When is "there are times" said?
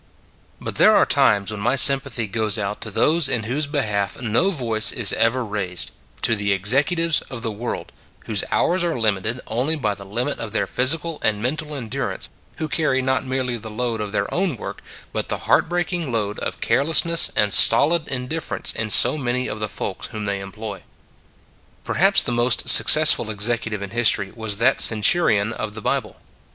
0.77-1.51